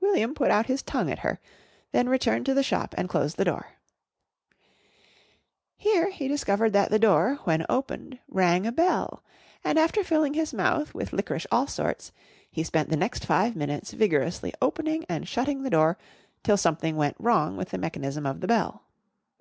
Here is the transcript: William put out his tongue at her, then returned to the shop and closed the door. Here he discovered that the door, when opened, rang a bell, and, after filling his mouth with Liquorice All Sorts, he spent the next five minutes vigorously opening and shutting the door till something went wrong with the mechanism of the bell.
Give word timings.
William 0.00 0.34
put 0.34 0.52
out 0.52 0.66
his 0.66 0.84
tongue 0.84 1.10
at 1.10 1.18
her, 1.18 1.40
then 1.90 2.08
returned 2.08 2.46
to 2.46 2.54
the 2.54 2.62
shop 2.62 2.94
and 2.96 3.08
closed 3.08 3.36
the 3.36 3.44
door. 3.44 3.72
Here 5.76 6.10
he 6.12 6.28
discovered 6.28 6.72
that 6.74 6.92
the 6.92 6.98
door, 7.00 7.40
when 7.42 7.66
opened, 7.68 8.20
rang 8.28 8.68
a 8.68 8.70
bell, 8.70 9.24
and, 9.64 9.76
after 9.76 10.04
filling 10.04 10.34
his 10.34 10.54
mouth 10.54 10.94
with 10.94 11.12
Liquorice 11.12 11.48
All 11.50 11.66
Sorts, 11.66 12.12
he 12.48 12.62
spent 12.62 12.88
the 12.88 12.96
next 12.96 13.26
five 13.26 13.56
minutes 13.56 13.90
vigorously 13.92 14.54
opening 14.62 15.04
and 15.08 15.26
shutting 15.26 15.64
the 15.64 15.70
door 15.70 15.98
till 16.44 16.56
something 16.56 16.94
went 16.94 17.16
wrong 17.18 17.56
with 17.56 17.70
the 17.70 17.78
mechanism 17.78 18.26
of 18.26 18.40
the 18.40 18.46
bell. 18.46 18.84